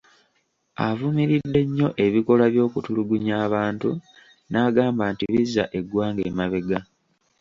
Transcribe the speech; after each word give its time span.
Avumiridde 0.87 1.59
nnyo 1.65 1.87
ebikolwa 2.05 2.47
by'okutulungunya 2.53 3.33
abantu 3.45 3.89
n'agamba 4.51 5.03
nti 5.13 5.25
bizza 5.31 5.63
eggwanga 5.77 6.21
emabega. 6.29 6.79